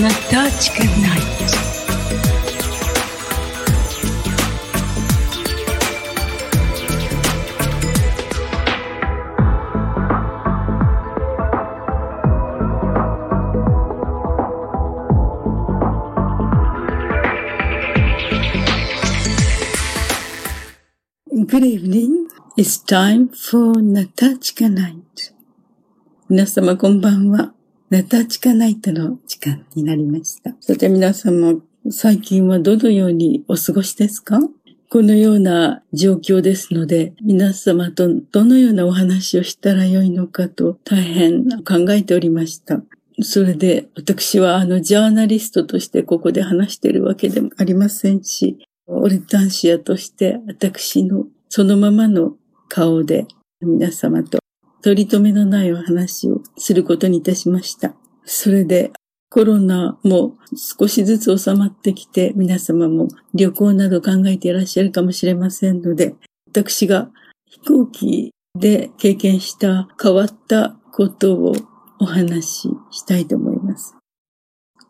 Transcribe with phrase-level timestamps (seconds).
[0.00, 1.50] Natachka Night.
[21.46, 22.28] Good evening.
[22.56, 25.32] It's time for Natachka Night.
[26.32, 27.52] 皆様こんばんは。
[27.90, 30.54] ナタチカナイトの時間になりました。
[30.60, 31.56] さて皆様、
[31.90, 34.38] 最近はどのようにお過ごしですか？
[34.90, 42.80] このような状況ですので、皆様とどのようなお話をしたらよいのかと大変考えておりました。
[43.22, 48.56] それで私はあのジャーナリストとしてここで話しているわけでもありませんし、
[48.86, 52.36] オルタンシアとして私のそのままの
[52.68, 53.26] 顔で
[53.60, 54.38] 皆様と
[54.82, 57.94] 取り留めのないお話をすることにいたしました。
[58.24, 58.92] それで
[59.28, 66.14] コロナも少しずつ収まってきて皆様も旅行など考えていらっしゃるかもしれませんので、
[66.48, 67.10] 私が
[67.46, 71.54] 飛行機で経験した変わったことを
[72.00, 73.94] お話ししたいと思います。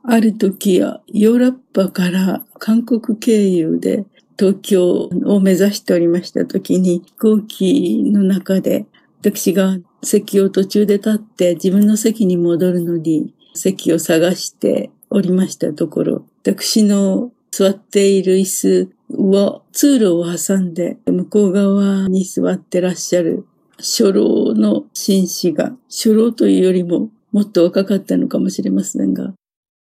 [0.02, 4.06] ある時やヨーロッパから韓国経由で
[4.38, 8.86] 東京を目指しておりました時に飛行機の中で
[9.20, 29.34] 私が席を途中で立って自分の席に戻るのに席を探しておりましたところ、私の座っている椅子を通路を挟んで向こう側に座ってらっしゃる初老の紳士が、初老というよりももっと若かったのかもしれませんが、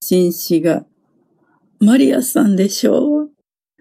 [0.02, 0.86] 紳士が、
[1.80, 3.30] マリアさんでしょう？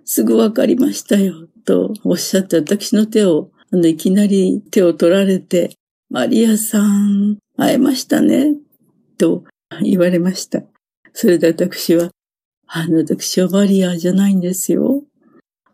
[0.05, 5.70] すぐわかりましたよ、とおっしゃって私の手をあの、いきなり手を取られて、
[6.11, 8.55] マリアさん、会えましたね、
[9.17, 9.45] と
[9.83, 10.62] 言われました。
[11.14, 12.11] それで私は、
[12.67, 15.05] あの、私はマリアじゃないんですよ。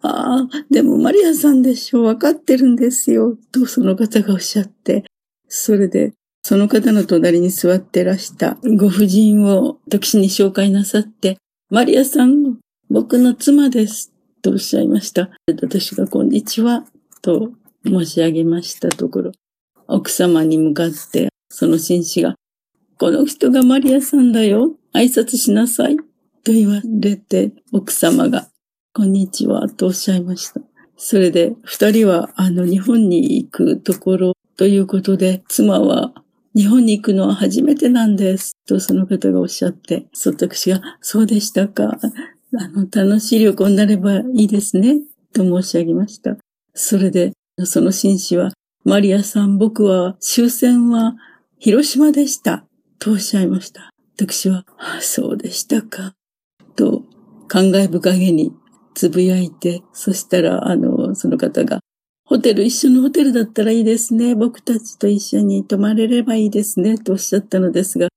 [0.00, 5.04] ああ、でもマリアさんでしょ、わかってるんですよ、とその方がおっしゃって、
[5.48, 6.12] それで、
[6.42, 12.58] その方の隣に座ってらしたご婦人を私に紹介なさって、マリアさん、
[12.90, 15.30] 僕の妻です、とおっしゃいました。
[15.48, 16.84] 私がこんにちは、
[17.22, 17.50] と
[17.88, 19.32] 申し上げましたところ、
[19.86, 22.34] 奥様に向かって、その紳士が、
[22.98, 25.96] この人がマリアさんだよ、挨拶しなさい、
[26.44, 28.48] と言われて、奥様が、
[28.92, 30.60] こんにちは、とおっしゃいました。
[30.96, 36.12] それで、二人は、あの、日本に行くところということで、妻は、
[36.54, 38.56] 日本に行くのは初めてなんです。
[38.66, 41.98] とその方がおっしゃって、そ私が、そうでしたか。
[42.56, 44.96] あの、楽しい旅行になればいいですね。
[45.32, 46.36] と申し上げました。
[46.74, 47.32] それで、
[47.66, 48.50] その紳士は、
[48.84, 51.14] マリアさん、僕は終戦は
[51.58, 52.64] 広島でした。
[52.98, 53.90] とおっしゃいました。
[54.16, 56.14] 私は、あそうでしたか。
[56.76, 57.02] と、
[57.48, 58.52] 感慨深げに
[58.94, 61.80] つぶやいて、そしたら、あの、その方が、
[62.24, 64.34] ホテル、一緒のホテルだったらいいですね。
[64.34, 66.98] 僕たちと一緒に泊まれればいいですね。
[66.98, 68.08] とおっしゃったのですが、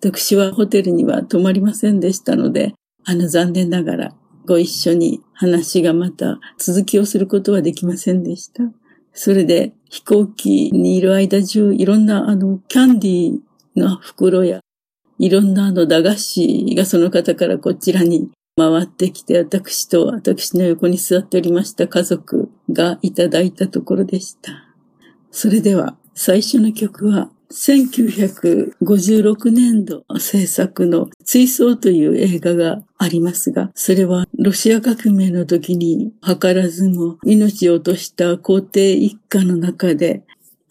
[0.00, 4.14] 私はホテルには泊まりませんでしたので、あの、残念ながら、
[4.46, 8.64] ご一緒に話がまた続きをすることはできませんでした。
[9.14, 14.60] それで飛行機にいる間中、いろんなあの、キャンディーの袋や、
[15.20, 24.74] いろんなあの、駄菓子がその方からこちらに回ってきて、私と私の横に座っておりました家族がいただいたところでした。
[25.30, 40.24] それでは、最初の曲は、1956年度制作の追走という映画がありますが、それはロシア革命の時に図らずも命を落とした皇帝一家の中で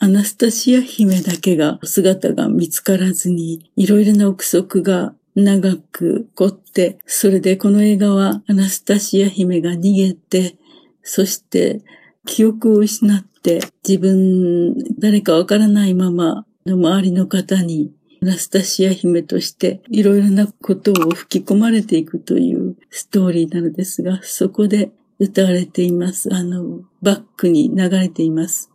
[0.04, 10.58] アナスタシア姫だけが姿が見つからずに、いろいろな憶測が長く凝って、それでこの映画はアナスタシア姫が逃げて、
[11.04, 11.82] そして
[12.26, 26.34] 記憶を失って自分、誰かわからないままの周りの方にアナスタシア姫としていろいろなことを吹き込まれていくというストーリーなのですが、そこで歌われています。
[26.34, 28.72] あの、バックに流れています。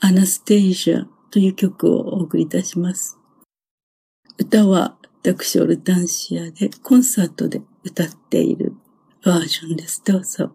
[0.00, 3.16] アナステイジャという曲をお送りいたします。
[4.38, 8.74] 歌は私オルタンシアでコンサートで歌っている
[9.24, 10.02] バージョンです。
[10.04, 10.52] どうぞ。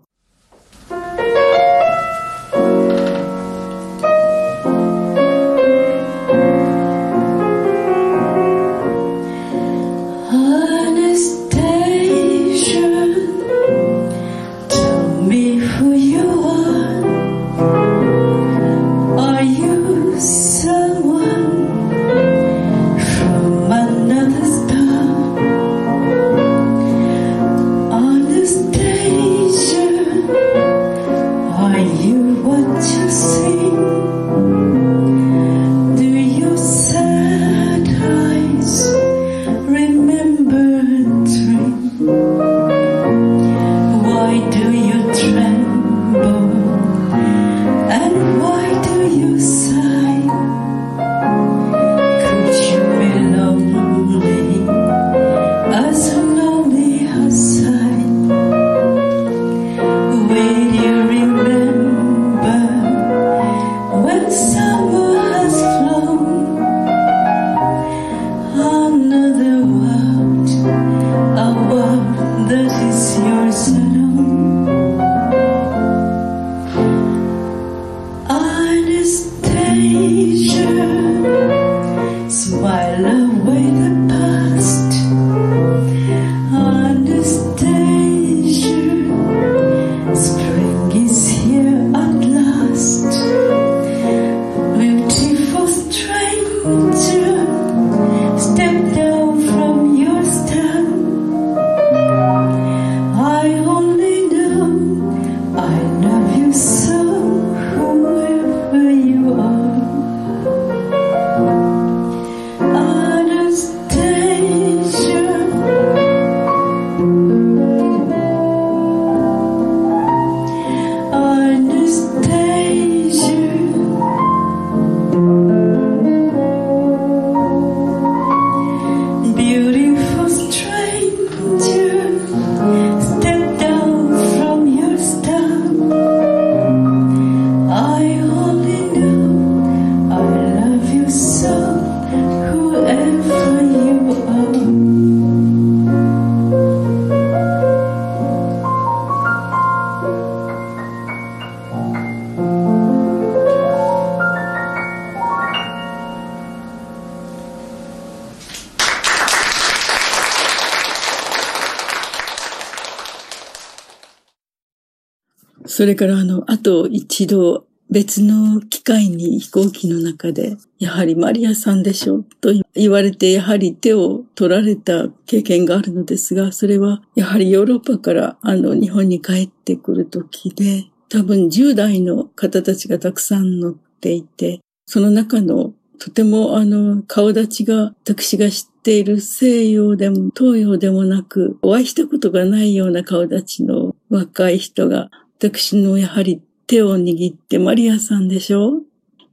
[165.80, 195.10] それからあの、あと一度別の機会に飛行機の中で、やはりマリアさんでしょと言われて、やはり手を取られた経験があるのですが、それはやはりヨーロッパからあの日本に帰ってくる時で、多分10代の方たちがたくさん乗っていて、その中のとてもあの顔立ちが私が知っている西洋でも東洋でもなく、お会いしたことがないような顔立ちの若い人が
[195.40, 198.82] 私のやはり手を握ってマリアさんでしょ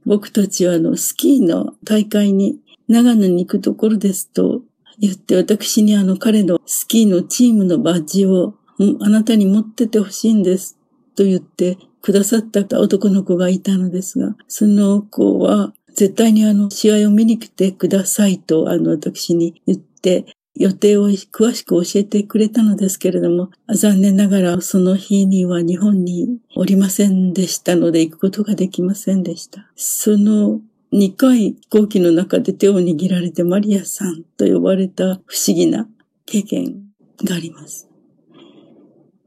[0.05, 4.61] 僕たちはあのスキーの大会に長野に行くところですと
[4.99, 8.55] 言って私にあの彼のスキーのチームのバッジを
[9.01, 10.77] あなたに持っててほしいんです
[11.17, 29.69] と言ってくださった男の子がいたのですが、その子は絶対にあの試合を見に来てくださいとあの私に言って予定を詳しく教えてくれたのですけれども、残念ながらその日には日本におりませんでしたので行くことができませんでした。
[29.75, 30.61] その
[30.93, 35.87] 2回飛行機の中で手を握られてマリアさんと呼ばれた不思議な
[36.25, 36.83] 経験
[37.23, 37.87] があります。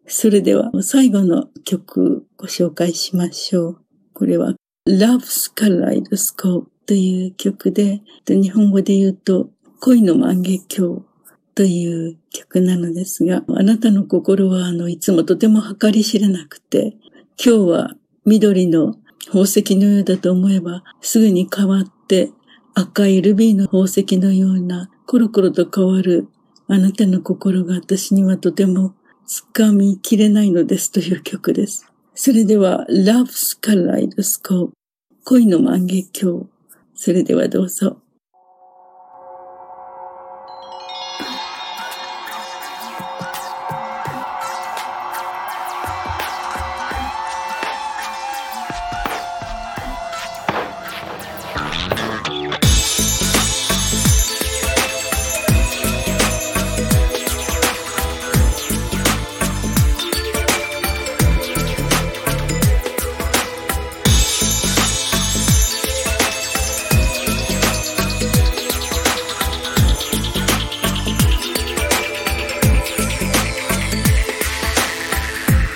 [0.06, 3.80] それでは最後の曲ご紹介しましょう。
[4.12, 4.54] これは
[4.88, 11.04] Love's Kaleidoscope という曲で、日本語で言うと恋の万華鏡
[11.60, 16.96] という曲なのですが、あなたの心はあの、いつもとても計り知れなくて、
[17.36, 17.90] 今日は
[18.24, 18.94] 緑の
[19.26, 22.30] 宝石のようだと思えば、すぐに変わって
[22.72, 26.28] 赤いルビーの宝石のようなコロコロと変わる
[26.66, 28.94] あなたの心が私にはとても
[29.54, 31.92] 掴みきれないのですという曲です。
[32.14, 34.70] それでは Love's Kaleidoscope
[35.24, 36.46] 恋の万華鏡。
[36.94, 37.98] それではどうぞ。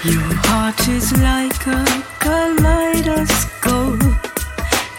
[0.04, 1.82] Your heart is like a
[2.18, 4.02] kaleidoscope,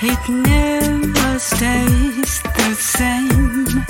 [0.01, 3.85] it never stays the same.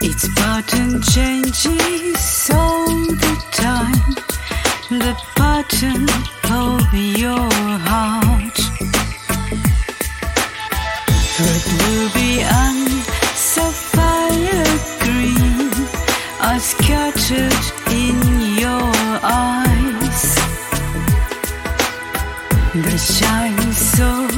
[0.00, 4.14] Its pattern changes all the time,
[4.88, 6.08] the pattern
[6.52, 7.50] of your
[7.90, 8.58] heart.
[11.40, 12.88] Red ruby and
[13.34, 15.72] sapphire green
[16.40, 17.83] are scattered.
[22.96, 24.28] Shines so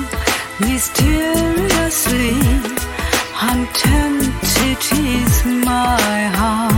[0.60, 2.32] mysteriously,
[3.38, 6.75] untempted is my heart.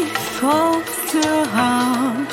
[0.00, 2.32] Of the heart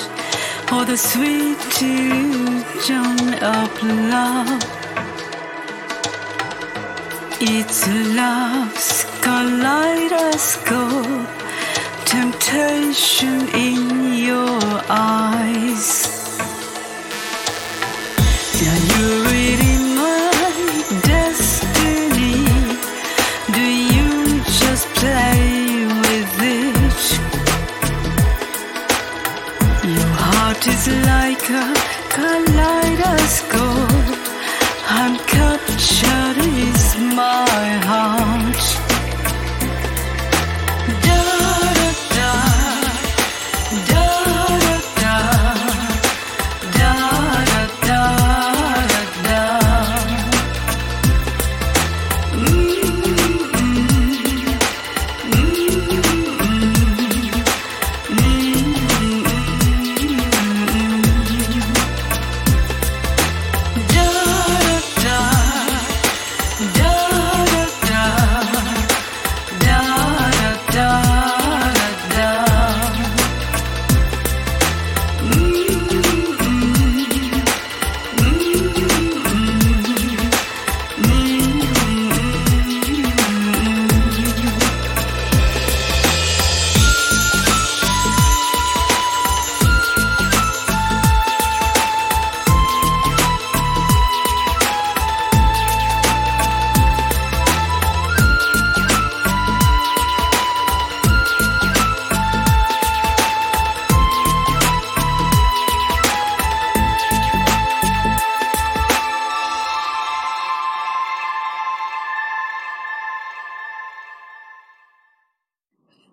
[0.72, 4.64] or the sweet illusion of love.
[7.40, 11.28] It's love's kaleidoscope,
[12.06, 16.47] temptation in your eyes.
[30.70, 31.74] Is like a
[32.10, 33.87] kaleidoscope.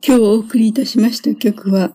[0.07, 1.93] 今日お送りいたしました曲は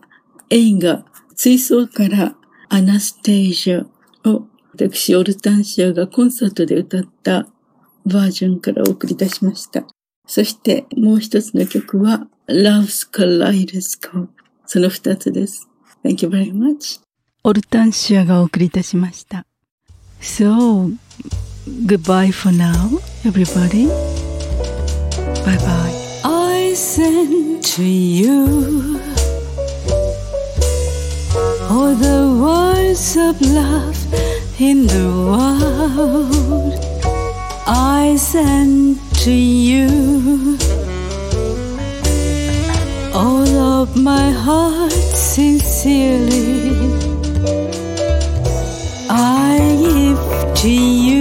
[0.50, 1.04] 映画
[1.36, 2.34] 追走から
[2.68, 3.86] アナステージャ
[4.28, 7.46] を私オルタンシアがコンサートで歌った
[8.04, 9.84] バージョンからお送りいたしました。
[10.26, 14.28] そしてもう一つの曲は Love's Kaleidoscope
[14.66, 15.68] その二つです。
[16.04, 17.00] Thank you very much.
[17.44, 19.46] オルタンシアがお送りいたしました。
[20.20, 20.96] So,
[21.86, 22.72] goodbye for now,
[23.24, 23.86] everybody.
[25.44, 25.99] Bye bye.
[26.70, 29.00] I send to you
[31.68, 33.98] all the words of love
[34.60, 36.78] in the world.
[37.66, 40.56] I send to you
[43.12, 43.48] all
[43.80, 46.70] of my heart sincerely.
[49.10, 51.19] I give to you